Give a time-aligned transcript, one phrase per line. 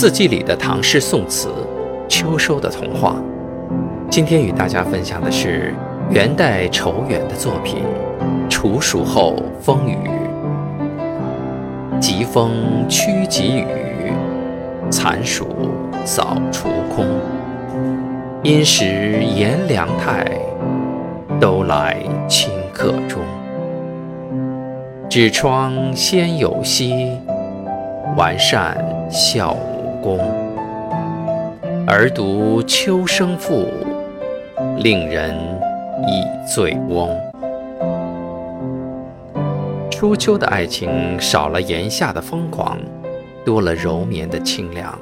[0.00, 1.48] 四季里的唐诗宋词，
[2.06, 3.16] 秋收的童话。
[4.08, 5.74] 今天与大家分享的是
[6.08, 7.82] 元代仇远的作品
[8.48, 9.96] 《处暑后风雨》。
[11.98, 13.66] 疾风驱疾雨，
[14.88, 15.48] 残暑
[16.04, 17.04] 扫除空。
[18.44, 20.24] 因时炎凉态，
[21.40, 21.96] 都来
[22.28, 23.20] 顷刻中。
[25.08, 27.18] 纸窗先有溪，
[28.16, 28.78] 完善
[29.10, 29.56] 孝
[30.02, 30.18] 宫。
[31.86, 33.66] 而读《秋声赋》，
[34.82, 35.34] 令人
[36.06, 37.08] 忆醉翁。
[39.90, 42.78] 初秋的爱情少了炎夏的疯狂，
[43.44, 44.96] 多了柔绵的清凉。